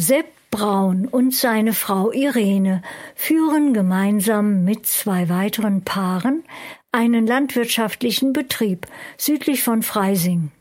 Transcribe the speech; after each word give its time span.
Sepp 0.00 0.32
Braun 0.50 1.06
und 1.06 1.34
seine 1.34 1.74
Frau 1.74 2.10
Irene 2.10 2.80
führen 3.14 3.74
gemeinsam 3.74 4.64
mit 4.64 4.86
zwei 4.86 5.28
weiteren 5.28 5.84
Paaren 5.84 6.42
einen 6.90 7.26
landwirtschaftlichen 7.26 8.32
Betrieb 8.32 8.86
südlich 9.18 9.62
von 9.62 9.82
Freising. 9.82 10.52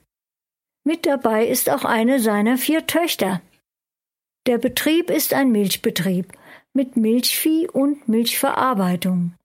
Mit 0.83 1.05
dabei 1.05 1.47
ist 1.47 1.70
auch 1.70 1.86
eine 1.86 2.20
seiner 2.20 2.57
vier 2.57 2.86
Töchter. 2.86 3.41
Der 4.46 4.57
Betrieb 4.57 5.10
ist 5.10 5.33
ein 5.33 5.53
Milchbetrieb 5.53 6.33
mit 6.74 6.97
Milchvieh 6.97 7.69
und 7.69 8.10
Milchverarbeitung. 8.10 9.35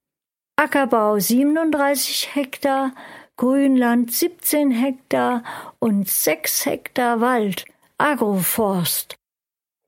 Ackerbau 0.57 1.21
37 1.21 2.35
Hektar, 2.35 2.93
Grünland 3.37 4.13
17 4.13 4.73
Hektar 4.73 5.45
und 5.79 6.09
6 6.09 6.67
Hektar 6.67 7.21
Wald, 7.21 7.65
Agroforst. 7.97 9.17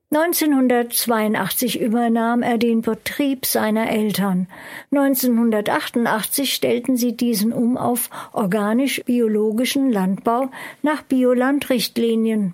1982 0.09 1.81
übernahm 1.81 2.41
er 2.41 2.57
den 2.57 2.81
Betrieb 2.81 3.45
seiner 3.45 3.89
Eltern. 3.89 4.47
1988 4.91 6.53
stellten 6.53 6.95
sie 6.95 7.17
diesen 7.17 7.51
um 7.51 7.77
auf 7.77 8.09
organisch-biologischen 8.31 9.91
Landbau 9.91 10.49
nach 10.81 11.01
Bioland-Richtlinien. 11.01 12.53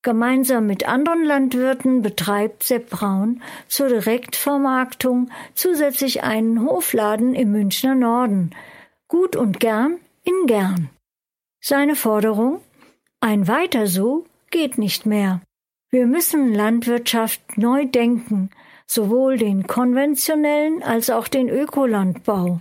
Gemeinsam 0.00 0.66
mit 0.66 0.88
anderen 0.88 1.24
Landwirten 1.24 2.00
betreibt 2.00 2.62
Sepp 2.62 2.88
Braun 2.88 3.42
zur 3.66 3.88
Direktvermarktung 3.88 5.28
zusätzlich 5.54 6.22
einen 6.22 6.64
Hofladen 6.64 7.34
im 7.34 7.52
Münchner 7.52 7.94
Norden. 7.94 8.52
Gut 9.08 9.36
und 9.36 9.60
gern 9.60 9.98
in 10.24 10.46
gern. 10.46 10.88
Seine 11.60 11.96
Forderung? 11.96 12.62
Ein 13.20 13.46
weiter 13.46 13.86
so 13.86 14.24
geht 14.50 14.78
nicht 14.78 15.04
mehr. 15.04 15.42
Wir 15.90 16.06
müssen 16.06 16.52
Landwirtschaft 16.52 17.56
neu 17.56 17.86
denken, 17.86 18.50
sowohl 18.86 19.38
den 19.38 19.66
konventionellen 19.66 20.82
als 20.82 21.08
auch 21.08 21.28
den 21.28 21.48
Ökolandbau. 21.48 22.60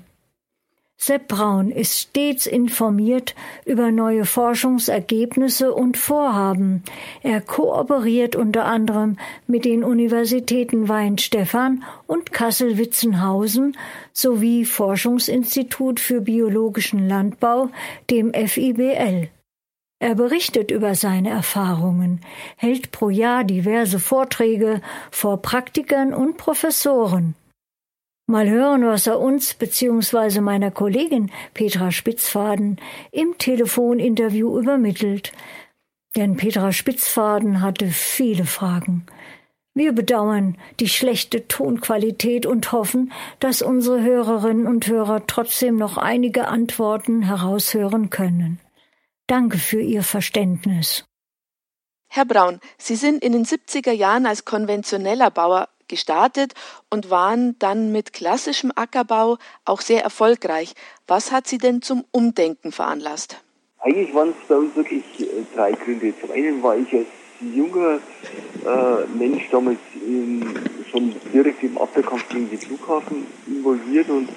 Sepp 0.95 1.27
Braun 1.27 1.69
ist 1.69 1.99
stets 1.99 2.47
informiert 2.47 3.35
über 3.65 3.91
neue 3.91 4.25
Forschungsergebnisse 4.25 5.73
und 5.73 5.97
Vorhaben. 5.97 6.83
Er 7.21 7.41
kooperiert 7.41 8.37
unter 8.37 8.65
anderem 8.65 9.17
mit 9.45 9.65
den 9.65 9.83
Universitäten 9.83 10.87
Weinstefan 10.87 11.83
und 12.07 12.31
Kassel-Witzenhausen 12.31 13.77
sowie 14.11 14.63
Forschungsinstitut 14.63 15.99
für 15.99 16.21
biologischen 16.21 17.07
Landbau, 17.07 17.69
dem 18.09 18.33
FIBL. 18.33 19.29
Er 19.99 20.13
berichtet 20.13 20.69
über 20.69 20.93
seine 20.93 21.29
Erfahrungen, 21.29 22.21
hält 22.55 22.91
pro 22.91 23.09
Jahr 23.09 23.43
diverse 23.43 23.99
Vorträge 23.99 24.81
vor 25.09 25.41
Praktikern 25.41 26.13
und 26.13 26.37
Professoren. 26.37 27.35
Mal 28.27 28.49
hören, 28.49 28.85
was 28.85 29.07
er 29.07 29.19
uns 29.19 29.53
bzw. 29.53 30.41
meiner 30.41 30.69
Kollegin 30.69 31.31
Petra 31.53 31.91
Spitzfaden 31.91 32.77
im 33.11 33.37
Telefoninterview 33.37 34.59
übermittelt. 34.59 35.31
Denn 36.15 36.35
Petra 36.35 36.73
Spitzfaden 36.73 37.61
hatte 37.61 37.87
viele 37.87 38.45
Fragen. 38.45 39.05
Wir 39.73 39.93
bedauern 39.93 40.57
die 40.79 40.89
schlechte 40.89 41.47
Tonqualität 41.47 42.45
und 42.45 42.71
hoffen, 42.71 43.13
dass 43.39 43.61
unsere 43.61 44.01
Hörerinnen 44.01 44.67
und 44.67 44.87
Hörer 44.87 45.25
trotzdem 45.25 45.77
noch 45.77 45.97
einige 45.97 46.49
Antworten 46.49 47.21
heraushören 47.21 48.09
können. 48.09 48.59
Danke 49.27 49.57
für 49.57 49.81
Ihr 49.81 50.03
Verständnis. 50.03 51.05
Herr 52.07 52.23
Braun, 52.23 52.61
Sie 52.77 52.95
sind 52.95 53.21
in 53.21 53.33
den 53.33 53.43
70er 53.43 53.91
Jahren 53.91 54.25
als 54.25 54.45
konventioneller 54.45 55.29
Bauer 55.29 55.67
gestartet 55.89 56.53
und 56.89 57.09
waren 57.09 57.59
dann 57.59 57.91
mit 57.91 58.13
klassischem 58.13 58.71
Ackerbau 58.73 59.37
auch 59.65 59.81
sehr 59.81 60.01
erfolgreich. 60.01 60.73
Was 61.07 61.33
hat 61.33 61.45
Sie 61.45 61.57
denn 61.57 61.81
zum 61.81 62.05
Umdenken 62.11 62.71
veranlasst? 62.71 63.43
Eigentlich 63.79 64.13
waren 64.13 64.29
es 64.29 64.47
bei 64.47 64.55
uns 64.55 64.73
wirklich 64.77 65.03
äh, 65.19 65.25
drei 65.53 65.73
Gründe. 65.73 66.13
Zum 66.19 66.31
einen 66.31 66.63
war 66.63 66.77
ich 66.77 66.91
als 66.93 67.07
junger 67.41 67.99
äh, 68.65 69.05
Mensch 69.17 69.49
damals 69.51 69.79
in, 69.93 70.57
schon 70.89 71.13
direkt 71.33 71.61
im 71.63 71.77
Abwehrkampf 71.77 72.27
gegen 72.29 72.49
den 72.49 72.59
Flughafen 72.59 73.27
involviert 73.45 74.09
und 74.09 74.29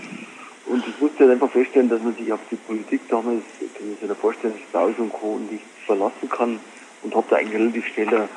und 0.71 0.87
ich 0.87 1.01
musste 1.01 1.21
halt 1.21 1.33
einfach 1.33 1.51
feststellen, 1.51 1.89
dass 1.89 2.01
man 2.01 2.15
sich 2.15 2.33
auf 2.33 2.39
die 2.49 2.57
Politik 2.57 3.01
damals, 3.09 3.43
können 3.77 3.97
Sie 4.01 4.07
sich 4.07 4.17
vorstellen, 4.17 4.55
Strauß 4.69 4.95
und 4.99 5.13
Co. 5.13 5.39
nicht 5.51 5.65
verlassen 5.85 6.29
kann 6.31 6.61
und 7.03 7.15
habe 7.15 7.27
da 7.29 7.37
eigentlich 7.37 7.61
relativ 7.61 7.87
schnell 7.89 8.29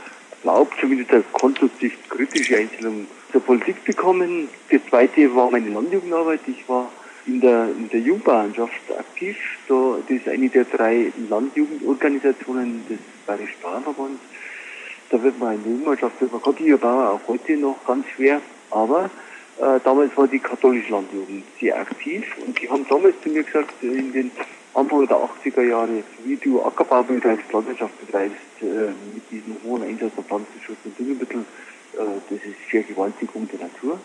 erlaubt, 0.41 0.73
zumindest 0.79 1.11
eine 1.11 1.23
konstruktiv 1.31 1.93
kritische 2.09 2.57
Einstellung 2.57 3.05
zur 3.31 3.41
Politik 3.41 3.83
bekommen. 3.85 4.49
Das 4.71 4.81
zweite 4.89 5.35
war 5.35 5.51
meine 5.51 5.69
Landjugendarbeit. 5.69 6.39
Ich 6.47 6.67
war 6.67 6.89
in 7.27 7.39
der, 7.39 7.67
in 7.77 7.89
der 7.89 7.99
Jugendbauernschaft 7.99 8.91
aktiv. 8.97 9.37
Da, 9.67 9.97
das 10.07 10.17
ist 10.17 10.27
eine 10.27 10.49
der 10.49 10.65
drei 10.65 11.11
Landjugendorganisationen 11.29 12.83
des 12.89 12.97
Bayerischen 13.27 13.61
Bauernverbands. 13.61 14.19
Da 15.11 15.21
wird 15.21 15.39
man 15.39 15.53
in 15.53 15.63
der 15.63 15.71
Jugendmannschaft, 15.71 16.19
wird 16.19 16.31
man 16.31 16.79
Bauer 16.79 17.11
auch 17.11 17.27
heute 17.27 17.57
noch 17.57 17.77
ganz 17.85 18.07
schwer. 18.15 18.41
Aber 18.71 19.11
äh, 19.59 19.79
damals 19.83 20.15
war 20.17 20.27
die 20.27 20.39
katholische 20.39 20.91
Landjugend 20.91 21.43
sehr 21.59 21.79
aktiv 21.79 22.25
und 22.45 22.59
die 22.59 22.69
haben 22.69 22.85
damals 22.87 23.15
zu 23.21 23.29
mir 23.29 23.43
gesagt, 23.43 23.73
in 23.81 24.11
den 24.11 24.31
Anfang 24.73 25.07
der 25.07 25.17
80er 25.17 25.61
Jahre, 25.61 26.03
wie 26.25 26.35
du 26.35 26.63
Ackerbau 26.63 27.03
betreibst, 27.03 27.51
Landwirtschaft 27.51 28.05
betreibst, 28.05 28.37
äh, 28.61 28.91
mit 29.13 29.29
diesem 29.29 29.55
hohen 29.63 29.83
Einsatz 29.83 30.13
von 30.15 30.23
Pflanzenschutz 30.23 30.77
und 30.83 30.97
Düngemitteln, 30.97 31.45
äh, 31.93 31.97
das 32.29 32.39
ist 32.39 32.57
Vergewaltigung 32.69 33.47
der 33.49 33.67
Natur. 33.67 33.99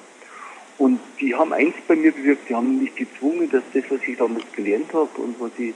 Und 0.76 1.00
die 1.20 1.34
haben 1.34 1.53
eins 1.53 1.75
bei 1.88 1.97
mir 1.97 2.12
bewirkt, 2.12 2.48
die 2.48 2.54
haben 2.54 2.80
mich 2.80 2.94
gezwungen, 2.94 3.50
dass 3.50 3.62
das, 3.72 3.84
was 3.88 4.00
ich 4.06 4.16
damals 4.16 4.44
gelernt 4.54 4.92
habe 4.92 5.09
und 5.16 5.41
was 5.41 5.50
ich 5.59 5.75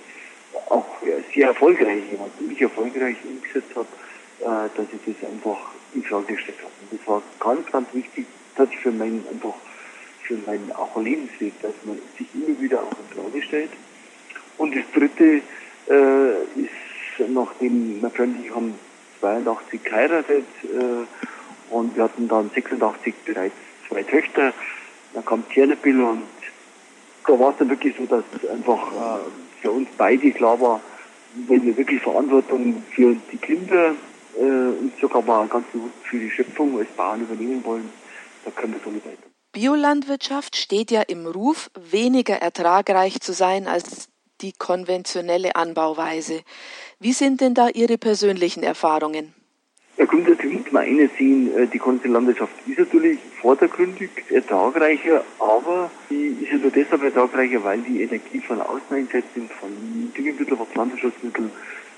auch 0.69 0.87
sehr 1.35 1.49
erfolgreich, 1.49 2.03
was 2.19 2.47
mich 2.47 2.61
erfolgreich 2.61 3.17
umgesetzt 3.25 3.75
habe, 3.75 3.89
äh, 4.41 4.69
dass 4.77 4.87
ich 4.93 5.15
das 5.15 5.31
einfach 5.31 5.73
in 5.95 6.03
Frage 6.05 6.35
gestellt 6.35 6.59
habe. 6.59 6.73
Und 6.83 7.01
das 7.01 7.09
war 7.09 7.23
ganz, 7.41 7.71
ganz 7.71 7.89
wichtig, 7.95 8.27
dass 8.57 8.69
ich 8.71 8.79
für 8.79 8.93
meinen 8.93 9.25
einfach 9.31 9.55
für 10.23 10.37
meinen 10.47 10.73
auch 10.73 10.97
Lebensweg, 10.97 11.61
dass 11.63 11.73
man 11.85 11.99
sich 12.17 12.27
immer 12.35 12.61
wieder 12.61 12.81
auch 12.81 12.93
in 12.93 13.23
Frage 13.23 13.43
stellt. 13.43 13.71
Und 14.59 14.75
das 14.75 14.85
dritte 14.95 15.43
äh, 15.91 16.61
ist, 16.61 17.29
nachdem 17.29 18.01
mein 18.01 18.11
Freund 18.13 18.37
haben 18.55 18.75
82 19.21 19.83
geheiratet 19.83 20.47
äh, 20.65 21.75
und 21.75 21.97
wir 21.97 22.05
hatten 22.05 22.29
dann 22.29 22.51
86 22.55 23.15
bereits 23.25 23.55
zwei 23.89 24.03
Töchter, 24.03 24.53
dann 25.15 25.25
kam 25.25 25.45
Tschernobyl 25.49 26.01
und 26.01 26.23
da 27.27 27.39
war 27.39 27.51
es 27.51 27.57
dann 27.59 27.71
wirklich 27.71 27.95
so, 27.97 28.07
dass 28.07 28.25
einfach 28.51 28.93
äh, 28.93 29.21
für 29.61 29.71
uns 29.71 29.89
beide 29.97 30.31
klar 30.33 30.61
war, 30.61 30.81
wenn 31.49 31.65
wir 31.65 31.77
wirklich 31.77 32.01
Verantwortung 32.03 32.83
für 32.91 33.17
die 33.31 33.37
Kinder 33.37 33.95
äh, 34.39 34.43
und 34.43 34.93
sogar 35.01 35.23
mal 35.23 35.47
ganz 35.47 35.67
bewusst 35.73 35.95
für 36.05 36.19
die 36.19 36.31
Schöpfung 36.31 36.79
als 36.79 36.89
Bauern 36.91 37.23
übernehmen 37.23 37.65
wollen, 37.65 37.89
da 38.45 38.51
so 38.85 38.91
mit 38.91 39.05
weiter. 39.05 39.23
Biolandwirtschaft 39.53 40.57
steht 40.57 40.91
ja 40.91 41.03
im 41.03 41.27
Ruf, 41.27 41.71
weniger 41.79 42.37
ertragreich 42.37 43.21
zu 43.21 43.33
sein 43.33 43.69
als 43.69 44.09
die 44.41 44.53
konventionelle 44.53 45.57
Anbauweise. 45.57 46.41
Wie 46.99 47.13
sind 47.13 47.41
denn 47.41 47.55
da 47.55 47.69
Ihre 47.69 47.99
persönlichen 47.99 48.63
Erfahrungen? 48.63 49.35
Ja, 49.99 50.07
grundsätzlich 50.07 50.55
muss 50.55 50.73
man 50.73 50.85
eine 50.85 51.09
sehen, 51.19 51.55
äh, 51.55 51.67
die 51.67 51.79
konventionelle 51.79 52.25
Landwirtschaft 52.25 52.55
ist 52.67 52.79
natürlich 52.79 53.19
vordergründig 53.43 54.11
ertragreicher, 54.31 55.23
aber 55.39 55.91
die 56.09 56.39
ist 56.41 56.51
ja 56.51 56.59
nur 56.59 56.71
deshalb 56.71 57.03
ertragreicher, 57.03 57.63
weil 57.63 57.83
die 57.83 58.03
Energie 58.03 58.41
von 58.41 58.61
außen 58.61 58.97
einsetzt 58.97 59.35
sind, 59.35 59.53
von 59.53 59.71
Düngemitteln, 60.17 60.57
von 60.57 60.67
Pflanzenschutzmitteln, 60.67 61.51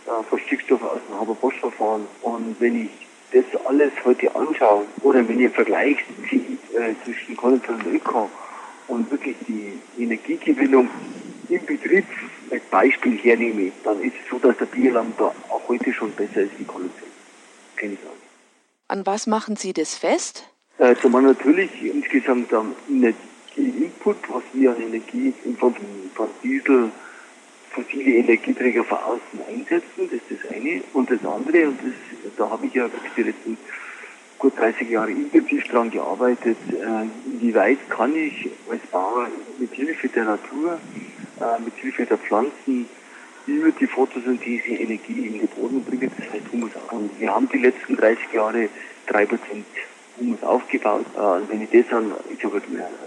äh, 0.06 0.22
von 0.28 0.38
Stickstoff 0.40 0.82
aus 0.82 0.98
dem 1.08 1.20
Haber-Bosch-Verfahren. 1.20 2.06
Und 2.22 2.56
wenn 2.58 2.84
ich 2.86 2.90
das 3.34 3.66
alles 3.66 3.92
heute 4.04 4.34
anschaue, 4.34 4.86
oder 5.02 5.28
wenn 5.28 5.40
ihr 5.40 5.50
vergleicht 5.50 6.04
äh, 6.30 6.94
zwischen 7.04 7.36
Konvention 7.36 7.80
und 7.80 7.94
Öko 7.94 8.30
und 8.86 9.10
wirklich 9.10 9.36
die 9.48 9.78
Energiegewinnung 9.98 10.88
im 11.48 11.66
Betrieb 11.66 12.04
als 12.50 12.62
Beispiel 12.70 13.18
hernehme, 13.18 13.72
dann 13.82 14.00
ist 14.00 14.14
es 14.22 14.30
so, 14.30 14.38
dass 14.38 14.56
der 14.58 14.66
Biolandbau 14.66 15.34
auch 15.48 15.68
heute 15.68 15.92
schon 15.92 16.12
besser 16.12 16.42
ist 16.42 16.58
wie 16.58 16.64
Konvention. 16.64 17.10
Keine 17.76 17.96
Frage. 17.96 18.14
An 18.88 19.04
was 19.06 19.26
machen 19.26 19.56
Sie 19.56 19.72
das 19.72 19.94
fest? 19.94 20.48
Äh, 20.78 20.94
zum 20.96 21.14
einen 21.16 21.26
natürlich 21.26 21.70
insgesamt 21.82 22.52
am 22.52 22.74
Energieinput, 22.88 24.16
was 24.28 24.42
wir 24.52 24.70
an 24.70 24.80
Energie 24.80 25.32
in 25.44 25.56
Form 25.56 25.74
von 26.14 26.28
Diesel, 26.42 26.90
fossile 27.74 28.14
Energieträger 28.18 28.84
von 28.84 28.98
außen 28.98 29.40
einsetzen, 29.48 30.08
das 30.10 30.12
ist 30.12 30.42
das 30.42 30.52
eine. 30.52 30.82
Und 30.92 31.10
das 31.10 31.24
andere, 31.24 31.68
und 31.68 31.78
das, 31.82 32.36
da 32.36 32.50
habe 32.50 32.66
ich 32.66 32.74
ja 32.74 32.88
die 33.16 33.22
letzten 33.22 33.56
gut 34.38 34.58
30 34.58 34.90
Jahre 34.90 35.10
intensiv 35.10 35.64
daran 35.68 35.90
gearbeitet, 35.90 36.56
äh, 36.70 37.32
inwieweit 37.32 37.78
kann 37.88 38.14
ich 38.14 38.50
als 38.70 38.82
Bauer 38.90 39.28
mit 39.58 39.72
Hilfe 39.72 40.08
der 40.08 40.24
Natur, 40.24 40.78
äh, 41.40 41.62
mit 41.64 41.74
Hilfe 41.76 42.04
der 42.06 42.18
Pflanzen 42.18 42.86
über 43.46 43.70
die 43.70 43.86
Photosynthese 43.86 44.70
Energie 44.70 45.26
in 45.26 45.38
den 45.38 45.48
Boden 45.48 45.84
bringen, 45.84 46.10
das 46.16 46.30
heißt 46.32 46.52
Humus. 46.52 46.70
Und 46.90 47.18
wir 47.20 47.34
haben 47.34 47.48
die 47.48 47.58
letzten 47.58 47.96
30 47.96 48.32
Jahre 48.32 48.68
3% 49.08 49.28
Humus 50.18 50.42
aufgebaut. 50.42 51.06
Äh, 51.14 51.50
wenn 51.50 51.62
ich 51.62 51.70
das 51.70 51.84
dann, 51.90 52.12
ich 52.32 52.40
sage 52.40 52.62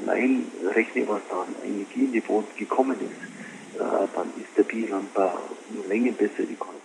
allein 0.06 0.46
rechne, 0.74 1.08
was 1.08 1.22
da 1.30 1.42
an 1.42 1.56
Energie 1.64 2.06
in 2.06 2.12
die 2.12 2.22
Boden 2.22 2.48
gekommen 2.58 2.96
ist, 3.00 3.37
dann 3.78 4.28
ist 4.42 4.58
der 4.58 4.64
Biolandbau 4.64 5.38
um 5.70 5.88
Längen 5.88 6.16
besser 6.16 6.44
gekommen. 6.44 6.78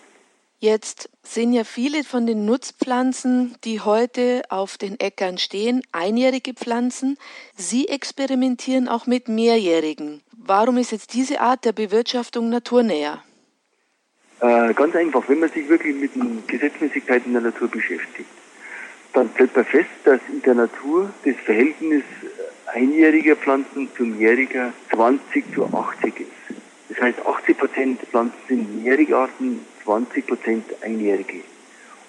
Jetzt 0.58 1.10
sind 1.24 1.52
ja 1.52 1.64
viele 1.64 2.04
von 2.04 2.24
den 2.24 2.44
Nutzpflanzen, 2.44 3.56
die 3.64 3.80
heute 3.80 4.42
auf 4.48 4.78
den 4.78 5.00
Äckern 5.00 5.38
stehen, 5.38 5.82
einjährige 5.90 6.54
Pflanzen. 6.54 7.18
Sie 7.56 7.88
experimentieren 7.88 8.86
auch 8.86 9.08
mit 9.08 9.26
mehrjährigen. 9.26 10.22
Warum 10.36 10.76
ist 10.76 10.92
jetzt 10.92 11.14
diese 11.14 11.40
Art 11.40 11.64
der 11.64 11.72
Bewirtschaftung 11.72 12.48
naturnäher? 12.48 13.24
Äh, 14.40 14.72
ganz 14.74 14.94
einfach, 14.94 15.28
wenn 15.28 15.40
man 15.40 15.50
sich 15.50 15.68
wirklich 15.68 15.96
mit 15.96 16.14
den 16.14 16.44
Gesetzmäßigkeiten 16.46 17.32
der 17.32 17.42
Natur 17.42 17.68
beschäftigt, 17.68 18.30
dann 19.12 19.30
stellt 19.34 19.54
man 19.54 19.64
fest, 19.64 19.90
dass 20.04 20.20
in 20.28 20.42
der 20.42 20.54
Natur 20.54 21.10
das 21.24 21.36
Verhältnis 21.44 22.02
einjähriger 22.66 23.36
Pflanzen 23.36 23.88
zu 23.96 24.04
mehrjähriger 24.04 24.72
20 24.92 25.54
zu 25.54 25.64
80 25.64 26.20
ist. 26.20 26.31
Das 27.02 27.16
heißt, 27.16 27.26
80 27.26 27.58
Prozent 27.58 28.00
Pflanzen 28.02 28.38
sind 28.46 28.84
Mehrjährigarten, 28.84 29.66
20 29.82 30.24
Prozent 30.24 30.64
Einjährige. 30.82 31.40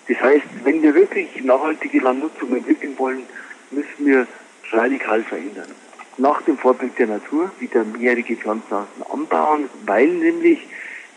Das 0.08 0.22
heißt, 0.22 0.46
wenn 0.66 0.84
wir 0.84 0.94
wirklich 0.94 1.30
nachhaltige 1.44 2.00
Landnutzung 2.00 2.56
entwickeln 2.56 2.94
wollen, 3.00 3.24
müssen 3.72 4.06
wir 4.06 4.28
radikal 4.72 5.24
verändern. 5.24 5.72
Nach 6.18 6.44
dem 6.44 6.60
Vorbild 6.60 7.00
der 7.00 7.08
Natur 7.08 7.52
wieder 7.60 7.84
mehrjährige 7.84 8.36
Pflanzenarten 8.36 9.02
anbauen, 9.12 9.68
weil 9.88 10.10
nämlich 10.10 10.60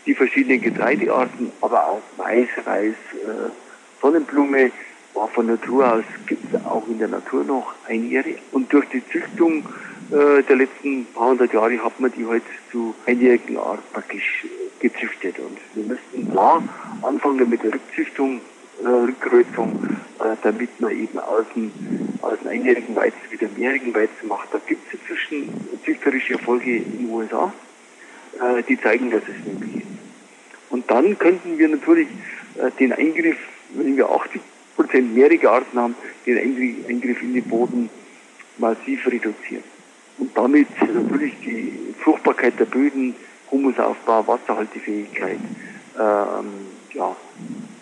die 0.07 0.15
verschiedenen 0.15 0.59
Getreidearten, 0.59 1.51
aber 1.61 1.85
auch 1.85 2.01
Mais, 2.17 2.49
Reis, 2.65 2.95
äh, 3.13 3.51
Sonnenblume, 4.01 4.71
von 5.33 5.45
Natur 5.45 5.93
aus 5.93 6.03
gibt 6.25 6.51
es 6.51 6.65
auch 6.65 6.87
in 6.87 6.97
der 6.97 7.09
Natur 7.09 7.43
noch 7.43 7.75
einjährige. 7.87 8.39
Und 8.51 8.73
durch 8.73 8.87
die 8.89 9.07
Züchtung 9.07 9.67
äh, 10.11 10.41
der 10.43 10.55
letzten 10.55 11.05
paar 11.07 11.29
hundert 11.29 11.53
Jahre 11.53 11.83
hat 11.83 11.99
man 11.99 12.11
die 12.11 12.25
halt 12.25 12.43
zu 12.71 12.95
einjährigen 13.05 13.57
Art 13.57 13.81
praktisch 13.91 14.45
gezüchtet. 14.79 15.37
Und 15.39 15.57
wir 15.73 15.83
müssten 15.83 16.31
klar 16.31 16.63
anfangen 17.01 17.49
mit 17.49 17.63
der 17.63 17.73
Rückzüchtung, 17.73 18.39
äh, 18.83 18.87
Rückgrößung, 18.87 19.97
äh, 20.19 20.35
damit 20.43 20.79
man 20.79 20.91
eben 20.91 21.19
aus 21.19 21.45
dem, 21.55 21.71
aus 22.21 22.39
dem 22.39 22.47
einjährigen 22.47 22.95
Weizen 22.95 23.19
wieder 23.29 23.47
mehrjährigen 23.57 23.93
Weizen 23.93 24.27
macht. 24.27 24.53
Da 24.53 24.59
gibt 24.65 24.87
es 24.87 24.99
inzwischen 24.99 25.49
züchterische 25.83 26.33
Erfolge 26.33 26.77
in 26.77 26.99
den 26.99 27.09
USA, 27.09 27.51
äh, 28.39 28.63
die 28.63 28.79
zeigen, 28.79 29.11
dass 29.11 29.23
es 29.23 29.45
möglich 29.45 29.77
ist. 29.77 29.87
Und 30.69 30.89
dann 30.89 31.17
könnten 31.17 31.57
wir 31.57 31.67
natürlich 31.67 32.07
äh, 32.55 32.71
den 32.79 32.93
Eingriff, 32.93 33.37
wenn 33.73 33.97
wir 33.97 34.09
80 34.09 34.41
Prozent 34.75 35.13
mehrjährige 35.13 35.49
Arten 35.49 35.77
haben, 35.77 35.95
den 36.25 36.37
Eingriff 36.37 37.21
in 37.21 37.33
den 37.33 37.43
Boden 37.43 37.89
massiv 38.57 39.05
reduzieren 39.07 39.63
und 40.17 40.35
damit 40.35 40.67
natürlich 40.81 41.33
die 41.43 41.93
Fruchtbarkeit 42.03 42.59
der 42.59 42.65
Böden, 42.65 43.15
Humusaufbau, 43.51 44.27
Wasserhaltefähigkeit, 44.27 45.39
ähm, 45.97 46.45
ja, 46.93 47.15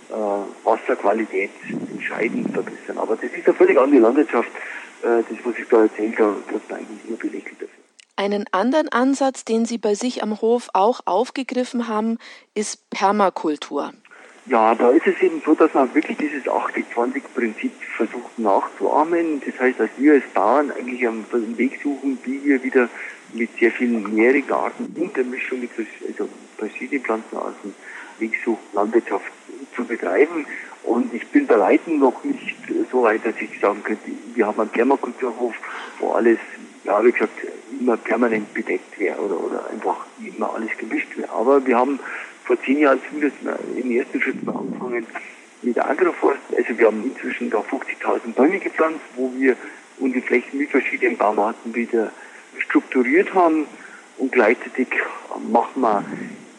äh, 0.10 0.66
Wasserqualität 0.66 1.52
entscheidend 1.92 2.52
verbessern. 2.54 2.98
Aber 2.98 3.16
das 3.16 3.32
ist 3.32 3.46
eine 3.46 3.56
völlig 3.56 3.80
andere 3.80 4.02
Landwirtschaft. 4.02 4.50
Äh, 5.02 5.24
das, 5.30 5.38
was 5.44 5.58
ich 5.58 5.68
da 5.70 5.84
erzählt 5.84 6.18
habe, 6.20 6.36
wird 6.50 6.72
eigentlich 6.72 7.06
nur 7.08 7.18
belächelt 7.18 7.56
dafür. 7.56 7.70
Einen 8.18 8.46
anderen 8.52 8.90
Ansatz, 8.90 9.44
den 9.44 9.66
Sie 9.66 9.78
bei 9.78 9.94
sich 9.94 10.24
am 10.24 10.40
Hof 10.40 10.70
auch 10.74 11.02
aufgegriffen 11.06 11.90
haben, 11.90 12.18
ist 12.54 12.90
Permakultur. 12.90 13.92
Ja, 14.48 14.76
da 14.76 14.92
ist 14.92 15.08
es 15.08 15.20
eben 15.22 15.42
so, 15.44 15.56
dass 15.56 15.74
man 15.74 15.94
wirklich 15.96 16.18
dieses 16.18 16.44
80-20-Prinzip 16.44 17.72
versucht 17.98 18.38
nachzuahmen. 18.38 19.42
Das 19.44 19.60
heißt, 19.60 19.80
dass 19.80 19.90
wir 19.98 20.14
als 20.14 20.24
Bauern 20.36 20.72
eigentlich 20.72 21.08
am 21.08 21.26
Weg 21.58 21.80
suchen, 21.82 22.20
wie 22.26 22.44
wir 22.44 22.62
wieder 22.62 22.88
mit 23.34 23.50
sehr 23.60 23.72
vielen 23.72 24.14
mehrjährigen 24.14 24.54
Arten 24.54 24.96
und 25.00 25.18
der 25.18 25.24
Mischung 25.24 25.62
mit 25.62 25.72
also 26.08 26.30
verschiedenen 26.58 27.04
Pflanzenarten 27.04 27.74
Weg 28.20 28.34
suchen, 28.46 28.64
Landwirtschaft 28.74 29.32
zu 29.76 29.84
betreiben. 29.84 30.46
Und 30.84 31.14
ich 31.14 31.28
bin 31.30 31.48
bei 31.48 31.60
Weitem 31.60 32.00
noch 32.00 32.24
nicht 32.24 32.56
so 32.92 33.02
weit, 33.02 33.26
dass 33.26 33.34
ich 33.40 33.60
sagen 33.60 33.84
könnte, 33.84 34.12
wir 34.36 34.46
haben 34.46 34.60
einen 34.60 34.70
Permakulturhof, 34.70 35.56
wo 36.00 36.12
alles, 36.12 36.38
ja, 36.84 37.04
wie 37.04 37.12
gesagt, 37.12 37.34
immer 37.80 37.98
permanent 37.98 38.54
bedeckt 38.54 39.00
wäre 39.00 39.20
oder, 39.20 39.44
oder 39.44 39.70
einfach 39.72 40.06
immer 40.24 40.54
alles 40.54 40.70
gemischt 40.78 41.18
wäre. 41.18 41.30
Aber 41.32 41.66
wir 41.66 41.78
haben 41.78 42.00
vor 42.46 42.62
zehn 42.64 42.80
Jahren 42.80 43.00
zumindest 43.10 43.38
im 43.76 43.92
ersten 43.92 44.22
Schritt 44.22 44.44
mal 44.44 44.56
angefangen 44.56 45.06
mit 45.62 45.80
Agroforst. 45.80 46.40
Also 46.56 46.78
wir 46.78 46.88
haben 46.88 47.04
inzwischen 47.04 47.50
da 47.50 47.58
50.000 47.60 48.34
Bäume 48.36 48.60
gepflanzt, 48.60 49.02
wo 49.16 49.32
wir 49.38 49.56
unsere 50.00 50.24
Flächen 50.24 50.60
mit 50.60 50.70
verschiedenen 50.70 51.18
Baumarten 51.18 51.74
wieder 51.74 52.12
strukturiert 52.60 53.34
haben 53.34 53.66
und 54.18 54.32
gleichzeitig 54.32 54.88
machen 55.52 55.82
wir 55.82 56.04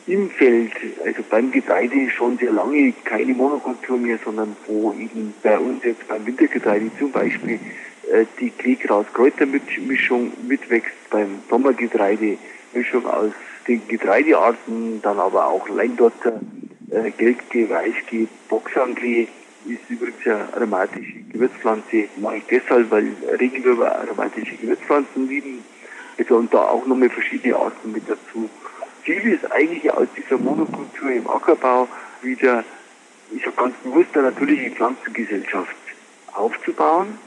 im 0.06 0.30
Feld, 0.30 0.72
also 1.04 1.22
beim 1.28 1.50
Getreide 1.50 2.08
schon 2.10 2.38
sehr 2.38 2.52
lange 2.52 2.92
keine 3.04 3.34
Monokultur 3.34 3.98
mehr, 3.98 4.18
sondern 4.24 4.56
wo 4.66 4.92
eben 4.92 5.34
bei 5.42 5.58
uns 5.58 5.82
jetzt 5.82 6.06
beim 6.06 6.24
Wintergetreide 6.24 6.90
zum 6.98 7.10
Beispiel 7.10 7.58
äh, 8.12 8.24
die 8.38 8.50
Kleegras-Kräutermischung 8.50 10.32
mitwächst, 10.46 10.94
beim 11.10 11.40
Sommergetreide 11.50 12.38
Mischung 12.72 13.04
aus 13.06 13.32
den 13.66 13.86
Getreidearten, 13.88 15.02
dann 15.02 15.18
aber 15.18 15.46
auch 15.46 15.68
Leindotter, 15.68 16.40
äh, 16.90 17.10
Gelbke, 17.10 17.68
Weißke, 17.68 18.28
Boxangli 18.48 19.28
ist 19.66 19.80
übrigens 19.88 20.24
eine 20.24 20.48
aromatische 20.54 21.18
Gewürzpflanze. 21.32 22.04
Mache 22.18 22.36
ich 22.36 22.44
deshalb, 22.50 22.90
weil 22.90 23.12
Regenwürmer 23.38 23.96
aromatische 23.96 24.56
Gewürzpflanzen 24.56 25.28
lieben. 25.28 25.64
Also 26.18 26.36
und 26.36 26.54
da 26.54 26.68
auch 26.68 26.86
nochmal 26.86 27.10
verschiedene 27.10 27.56
Arten 27.56 27.92
mit 27.92 28.08
dazu. 28.08 28.48
Ziel 29.04 29.32
ist 29.32 29.50
eigentlich 29.52 29.90
aus 29.92 30.08
dieser 30.16 30.38
Monokultur 30.38 31.10
im 31.10 31.28
Ackerbau 31.28 31.88
wieder, 32.22 32.64
ich 33.30 33.44
sage 33.44 33.56
ganz 33.56 33.74
bewusst, 33.84 34.08
eine 34.14 34.30
natürliche 34.30 34.70
Pflanzengesellschaft 34.70 35.76
aufzubauen, 36.32 37.18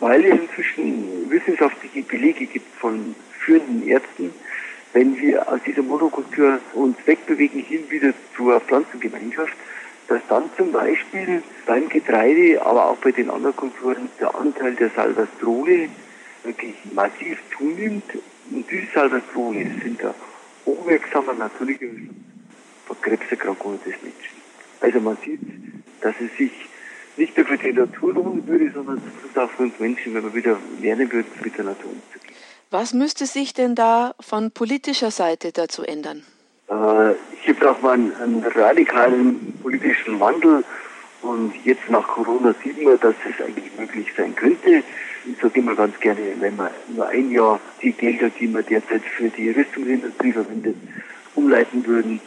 weil 0.00 0.24
es 0.24 0.40
inzwischen 0.40 1.30
wissenschaftliche 1.30 2.02
Belege 2.02 2.46
gibt 2.46 2.74
von 2.76 3.14
führenden 3.38 3.86
Ärzten, 3.86 4.32
wenn 4.92 5.16
wir 5.20 5.50
aus 5.50 5.60
dieser 5.64 5.82
Monokultur 5.82 6.58
uns 6.74 6.96
wegbewegen 7.06 7.62
hin 7.62 7.84
wieder 7.90 8.12
zur 8.36 8.60
Pflanzengemeinschaft, 8.60 9.56
dass 10.08 10.20
dann 10.28 10.50
zum 10.56 10.72
Beispiel 10.72 11.42
beim 11.66 11.88
Getreide, 11.88 12.60
aber 12.64 12.86
auch 12.90 12.96
bei 12.96 13.12
den 13.12 13.30
anderen 13.30 13.54
Kulturen 13.54 14.08
der 14.18 14.34
Anteil 14.34 14.74
der 14.74 14.90
Salvastrole 14.90 15.88
wirklich 16.42 16.74
massiv 16.92 17.38
zunimmt. 17.56 18.04
Und 18.50 18.68
diese 18.68 18.86
Salvastrole 18.92 19.70
sind 19.82 20.00
der 20.02 20.14
hochwirksame 20.66 21.34
natürliche 21.34 21.90
vor 22.86 23.00
Krebserkrankungen 23.00 23.78
des 23.84 23.94
Menschen. 24.02 24.40
Also 24.80 25.00
man 25.00 25.16
sieht, 25.24 25.40
dass 26.00 26.14
es 26.20 26.36
sich 26.36 26.50
nicht 27.16 27.36
nur 27.36 27.46
für 27.46 27.58
die 27.58 27.72
Natur 27.72 28.14
lohnen 28.14 28.46
würde, 28.48 28.70
sondern 28.72 29.00
auch 29.36 29.50
für 29.50 29.62
uns 29.62 29.78
Menschen, 29.78 30.14
wenn 30.14 30.24
wir 30.24 30.34
wieder 30.34 30.56
lernen 30.80 31.12
würden, 31.12 31.30
mit 31.44 31.56
der 31.56 31.66
Natur 31.66 31.92
umzugehen. 31.92 32.34
Was 32.72 32.94
müsste 32.94 33.26
sich 33.26 33.52
denn 33.52 33.74
da 33.74 34.14
von 34.20 34.52
politischer 34.52 35.10
Seite 35.10 35.50
dazu 35.50 35.82
ändern? 35.82 36.22
Äh, 36.68 37.14
hier 37.42 37.54
braucht 37.54 37.82
man 37.82 38.14
einen 38.14 38.44
radikalen 38.44 39.58
politischen 39.60 40.20
Wandel. 40.20 40.62
Und 41.22 41.52
jetzt 41.64 41.90
nach 41.90 42.06
Corona 42.06 42.54
sieht 42.62 42.80
man, 42.80 42.98
dass 43.00 43.16
es 43.28 43.44
eigentlich 43.44 43.76
möglich 43.76 44.06
sein 44.16 44.36
könnte. 44.36 44.84
Ich 45.26 45.36
sage 45.42 45.58
immer 45.58 45.74
ganz 45.74 45.98
gerne, 45.98 46.20
wenn 46.38 46.54
man 46.54 46.70
nur 46.94 47.08
ein 47.08 47.32
Jahr 47.32 47.58
die 47.82 47.90
Gelder, 47.90 48.30
die 48.30 48.46
man 48.46 48.64
derzeit 48.64 49.02
für 49.02 49.28
die 49.28 49.50
Rüstungsindustrie 49.50 50.32
verwendet, 50.32 50.76
umleiten 51.34 51.84
würden, 51.84 52.20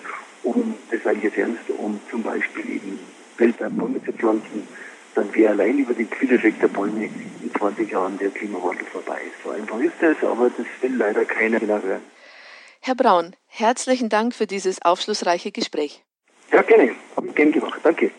um, 0.44 0.76
das 0.92 1.04
sage 1.04 1.20
ich 1.20 1.24
jetzt 1.24 1.38
ernst, 1.38 1.62
um 1.78 2.00
zum 2.12 2.22
Beispiel 2.22 2.70
eben 2.70 3.00
weltweit 3.38 3.78
Bäume 3.78 4.04
zu 4.04 4.12
pflanzen, 4.12 4.68
dann 5.16 5.34
wäre 5.34 5.52
allein 5.52 5.80
über 5.80 5.94
den 5.94 6.10
Quilleffekt 6.10 6.62
der 6.62 6.68
Bäume 6.68 7.06
in 7.06 7.52
20 7.58 7.92
Jahren 7.92 8.18
der 8.18 8.30
Klimawandel 8.30 8.86
vorbei. 8.88 9.22
So 9.44 9.52
einfach 9.52 9.80
ist 9.80 9.96
das, 10.02 10.18
aber 10.24 10.50
das 10.50 10.66
will 10.82 10.96
leider 10.96 11.26
keiner 11.26 11.60
mehr 11.60 11.82
hören. 11.82 12.02
Herr 12.82 12.96
Braun, 12.96 13.36
herzlichen 13.48 14.10
Dank 14.10 14.36
für 14.36 14.48
dieses 14.48 14.82
aufschlussreiche 14.82 15.52
Gespräch. 15.52 16.04
Ja, 16.52 16.62
gerne. 16.62 16.92
Habe 17.16 17.28
ich 17.28 17.36
gerne 17.36 17.52
gemacht. 17.52 17.80
Danke. 17.84 18.12